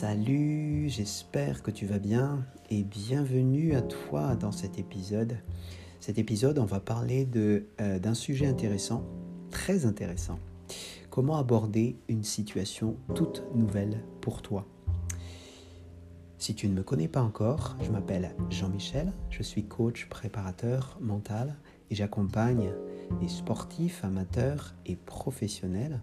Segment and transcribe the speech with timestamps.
[0.00, 5.38] Salut, j'espère que tu vas bien et bienvenue à toi dans cet épisode.
[5.98, 9.02] Cet épisode, on va parler euh, d'un sujet intéressant,
[9.50, 10.38] très intéressant.
[11.10, 14.68] Comment aborder une situation toute nouvelle pour toi?
[16.38, 21.56] Si tu ne me connais pas encore, je m'appelle Jean-Michel, je suis coach préparateur mental
[21.90, 22.70] et j'accompagne
[23.20, 26.00] les sportifs, amateurs et professionnels.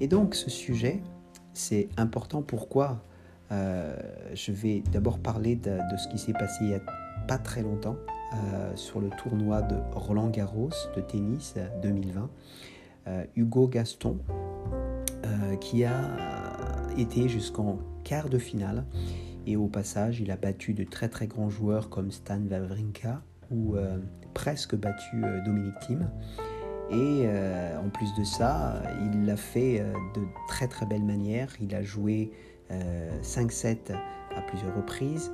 [0.00, 1.04] Et donc ce sujet,
[1.52, 2.42] c'est important.
[2.42, 3.02] Pourquoi
[3.52, 3.96] euh,
[4.34, 6.80] Je vais d'abord parler de, ce qui s'est passé il n'y a
[7.26, 7.96] pas très longtemps
[8.34, 12.30] euh, sur le tournoi de Roland Garros de tennis 2020.
[13.06, 14.18] Euh, Hugo Gaston,
[15.60, 15.92] qui a
[16.96, 18.84] été jusqu'en quart de finale.
[19.46, 23.76] Et au passage, il a battu de très très grands joueurs comme Stan Wawrinka ou
[24.34, 26.08] presque battu Dominique Thiem.
[26.90, 31.48] Et euh, en plus de ça, il l'a fait euh, de très très belle manière.
[31.60, 32.32] Il a joué
[33.22, 33.94] 5-7 euh,
[34.36, 35.32] à plusieurs reprises.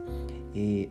[0.54, 0.90] Et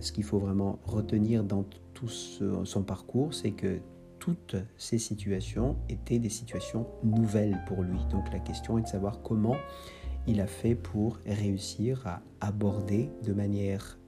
[0.00, 3.78] ce qu'il faut vraiment retenir dans tout son parcours, c'est que
[4.18, 7.98] toutes ces situations étaient des situations nouvelles pour lui.
[8.10, 9.56] Donc la question est de savoir comment
[10.26, 13.98] il a fait pour réussir à aborder de manière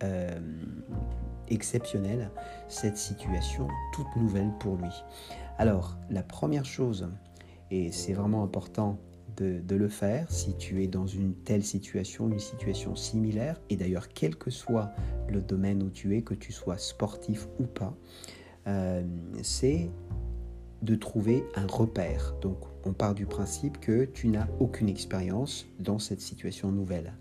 [1.48, 2.30] exceptionnelle
[2.68, 4.90] cette situation toute nouvelle pour lui.
[5.58, 7.08] Alors, la première chose,
[7.70, 8.98] et c'est vraiment important
[9.36, 14.08] de, le faire si tu es dans une telle situation, une situation similaire, et d'ailleurs
[14.08, 14.90] quel que soit
[15.28, 17.96] le domaine où tu es, que tu sois sportif ou pas,
[18.66, 19.02] euh,
[19.42, 19.90] c'est
[20.82, 22.34] de trouver un repère.
[22.40, 22.58] Donc
[22.88, 27.12] on part du principe que tu n'as aucune expérience dans cette situation nouvelle.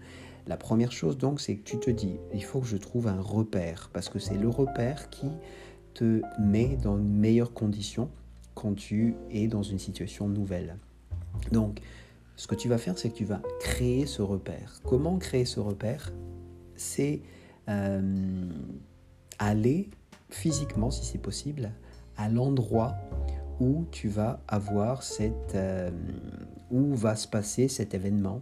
[0.48, 3.20] La première chose donc c'est que tu te dis, il faut que je trouve un
[3.20, 5.28] repère, parce que c'est le repère qui
[5.94, 8.10] te met dans une meilleure condition
[8.56, 10.78] quand tu es dans une situation nouvelle.
[11.52, 11.82] Donc,
[12.36, 14.80] ce que tu vas faire, c'est que tu vas créer ce repère.
[14.84, 16.12] Comment créer ce repère?
[16.76, 17.22] C'est
[17.68, 18.50] euh,
[19.38, 19.90] aller
[20.30, 21.72] physiquement, si c'est possible,
[22.16, 22.96] à l'endroit
[23.60, 25.90] où tu vas avoir cette, euh,
[26.72, 28.42] où va se passer cet événement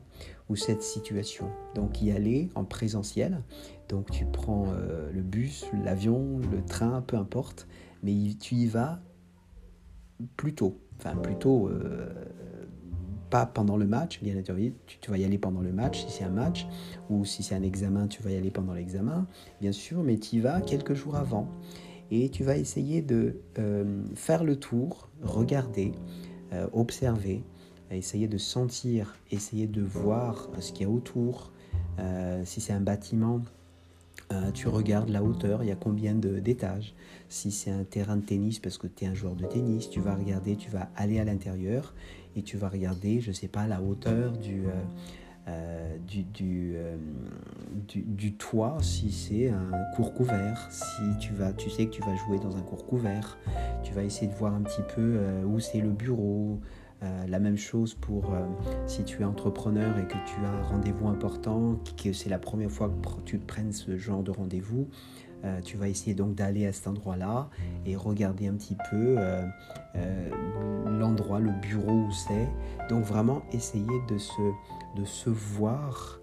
[0.50, 1.50] ou cette situation.
[1.74, 3.42] Donc y aller en présentiel.
[3.90, 7.68] Donc tu prends euh, le bus, l'avion, le train, peu importe,
[8.04, 9.00] mais tu y vas
[10.38, 12.10] plutôt, enfin plutôt euh,
[13.30, 16.24] pas pendant le match, bien tu, tu vas y aller pendant le match si c'est
[16.24, 16.68] un match,
[17.10, 19.28] ou si c'est un examen, tu vas y aller pendant l'examen,
[19.62, 21.50] bien sûr, mais tu y vas quelques jours avant
[22.12, 25.94] et tu vas essayer de euh, faire le tour, regarder,
[26.54, 27.44] euh, observer,
[27.92, 31.52] essayer de sentir, essayer de voir ce qu'il y a autour,
[32.44, 33.42] si c'est un bâtiment,
[34.34, 36.96] euh, tu regardes la hauteur, il y a combien d'étages.
[37.30, 40.00] Si c'est un terrain de tennis, parce que tu es un joueur de tennis, tu
[40.00, 41.94] vas regarder, tu vas aller à l'intérieur
[42.36, 44.64] et tu vas regarder, je ne sais pas, la hauteur du,
[45.48, 50.68] euh, euh, du, du, du, toit, si c'est un cours couvert.
[50.72, 53.38] Si tu, vas, tu sais que tu vas jouer dans un cours couvert,
[53.84, 56.60] tu vas essayer de voir un petit peu où c'est le bureau,
[57.04, 58.46] euh, la même chose pour euh,
[58.88, 62.72] si tu es entrepreneur et que tu as un rendez-vous important, que c'est la première
[62.72, 64.88] fois que tu prennes ce genre de rendez-vous.
[65.46, 67.50] Euh, tu vas essayer donc d'aller à cet endroit-là
[67.86, 69.18] et regarder un petit peu
[70.88, 72.48] l'endroit, le bureau où c'est.
[72.90, 74.42] Donc vraiment essayer de se,
[74.98, 76.20] de se voir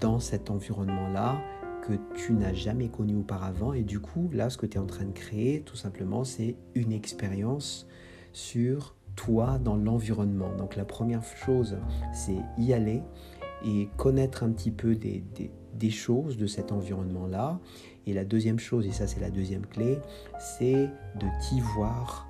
[0.00, 1.40] dans cet environnement-là
[1.86, 3.72] que tu n'as jamais connu auparavant.
[3.72, 6.56] Et du coup, là, ce que tu es en train de créer, tout simplement, c'est
[6.74, 7.86] une expérience
[8.32, 10.54] sur toi dans l'environnement.
[10.56, 11.78] Donc la première chose,
[12.12, 13.02] c'est y aller
[13.64, 15.24] et connaître un petit peu des,
[15.90, 17.58] choses de cet environnement-là.
[18.06, 19.98] Et la deuxième chose, et ça c'est la deuxième clé,
[20.38, 20.88] c'est
[21.18, 22.28] de t'y voir,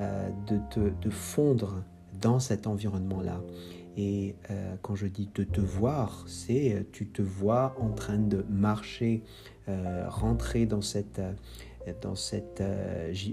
[0.00, 1.82] euh, de, te, de fondre
[2.20, 3.40] dans cet environnement-là.
[3.96, 8.18] Et euh, quand je dis de te voir, c'est euh, tu te vois en train
[8.18, 9.22] de marcher,
[10.08, 11.20] rentrer dans cette
[12.00, 12.62] dans, cette,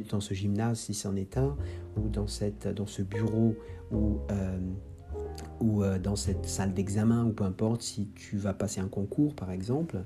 [0.09, 1.55] dans ce gymnase si c'en est un,
[1.97, 3.55] ou dans, cette, dans ce bureau,
[3.91, 4.57] ou, euh,
[5.59, 9.35] ou euh, dans cette salle d'examen, ou peu importe, si tu vas passer un concours
[9.35, 10.03] par exemple.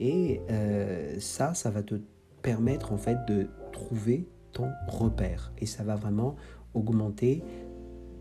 [0.00, 0.40] Et
[1.18, 1.96] ça, ça va te
[2.40, 5.52] permettre en fait de trouver ton repère.
[5.58, 6.36] Et ça va vraiment
[6.72, 7.42] augmenter,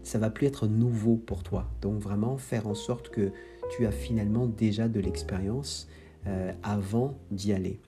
[0.01, 1.69] ça va plus être nouveau pour toi.
[1.83, 3.31] Donc vraiment faire en sorte que
[3.69, 5.87] tu as finalement déjà de l'expérience
[6.63, 7.79] avant d'y aller.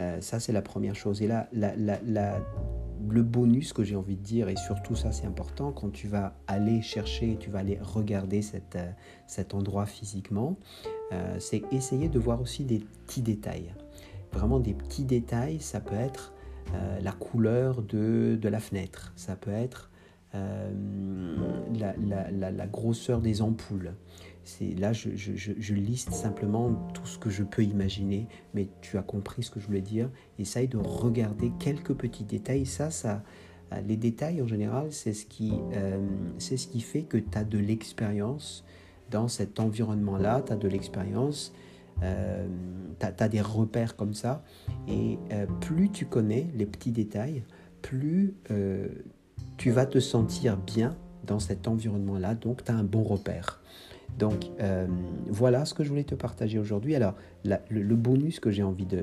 [0.00, 1.22] Euh, ça, c'est la première chose.
[1.22, 1.48] Et là,
[3.08, 6.34] le bonus que j'ai envie de dire, et surtout ça, c'est important, quand tu vas
[6.46, 8.40] aller chercher, tu vas aller regarder
[8.76, 8.90] euh,
[9.26, 10.56] cet endroit physiquement,
[11.12, 13.72] euh, c'est essayer de voir aussi des petits détails.
[14.32, 16.32] Vraiment des petits détails, ça peut être
[17.02, 19.89] la couleur de, la fenêtre, ça peut être
[20.32, 23.94] la, grosseur des ampoules.
[24.78, 29.50] Là, je, liste simplement tout ce que je peux imaginer, mais tu as compris ce
[29.50, 30.10] que je voulais dire.
[30.38, 32.66] Essaye de regarder quelques petits détails.
[32.66, 33.22] Ça, ça,
[33.86, 35.52] les détails en général, c'est ce, qui,
[36.38, 38.64] c'est ce qui fait que tu as de l'expérience
[39.10, 41.52] dans cet environnement-là, tu as de l'expérience,
[42.02, 42.46] euh,
[42.98, 44.42] tu as, des repères comme ça,
[44.88, 47.42] et euh, plus tu connais les petits détails,
[47.82, 48.88] plus euh,
[49.60, 50.96] tu vas te sentir bien
[51.26, 53.60] dans cet environnement-là, donc tu as un bon repère.
[54.18, 54.46] Donc
[55.28, 56.96] voilà ce que je voulais te partager aujourd'hui.
[56.96, 57.14] Alors
[57.44, 59.02] le, bonus que j'ai envie de,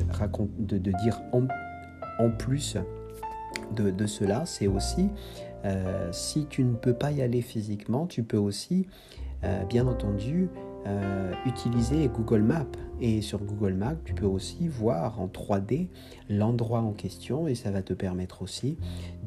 [0.59, 1.44] de, de dire en,
[2.19, 2.75] en plus
[3.75, 5.09] de, cela, c'est aussi
[6.12, 8.88] si tu ne peux pas y aller physiquement, tu peux aussi
[9.44, 10.50] euh, bien entendu,
[10.88, 12.65] euh, utiliser Google Maps.
[13.00, 15.89] Et sur Google Maps, tu peux aussi voir en 3D
[16.27, 18.77] l'endroit en question et ça va te permettre aussi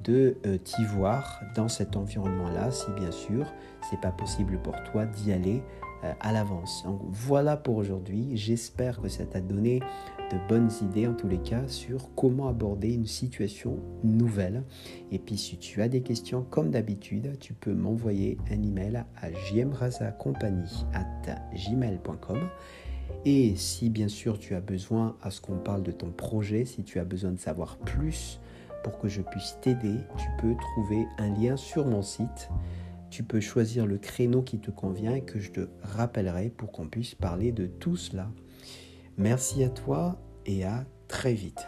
[0.04, 3.46] de euh, t'y voir dans cet environnement-là, si bien sûr
[3.88, 5.62] c'est pas possible pour toi d'y aller
[6.02, 6.82] euh, à l'avance.
[6.84, 8.30] Donc voilà pour aujourd'hui.
[8.34, 9.80] J'espère que ça t'a donné
[10.32, 14.62] de bonnes idées en tous les cas sur comment aborder une situation nouvelle.
[15.12, 19.28] Et puis si tu as des questions comme d'habitude, tu peux m'envoyer un email à
[21.68, 22.38] gmail.com
[23.26, 26.82] Et si bien sûr tu as besoin à ce qu'on parle de ton projet, si
[26.82, 28.40] tu as besoin de savoir plus
[28.82, 32.48] pour que je puisse t'aider, tu peux trouver un lien sur mon site
[33.10, 36.86] tu peux choisir le créneau qui te convient et que je te rappellerai pour qu'on
[36.86, 38.30] puisse parler de tout cela.
[39.18, 41.66] Merci à toi et à très vite.